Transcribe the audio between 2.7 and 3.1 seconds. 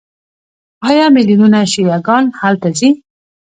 نه ځي؟